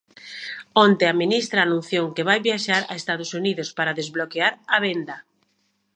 [0.85, 5.15] Onte a ministra anunciou que vai viaxar a Estados Unidos para desbloquear a venda.